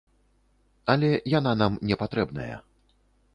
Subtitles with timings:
[0.93, 2.49] Але яна нам не патрэбная.